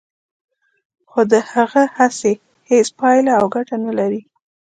[1.09, 2.33] خو د هغه هڅې
[2.69, 4.21] هیڅ پایله او ګټه نه لري